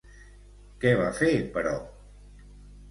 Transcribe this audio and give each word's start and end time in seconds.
Què 0.85 0.95
va 1.03 1.11
fer, 1.21 1.31
però? 1.59 1.77